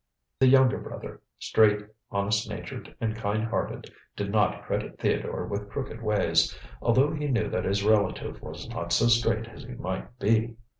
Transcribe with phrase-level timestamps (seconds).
[0.39, 6.01] The younger brother, straight, honest natured and kind hearted, did not credit Theodore with crooked
[6.01, 10.55] ways, although he knew that his relative was not so straight as he might be.